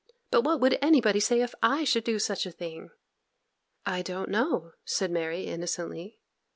[0.31, 2.89] But what would anybody say if I should do such a thing?'
[3.85, 6.17] 'I don't know,' said Mary, innocently.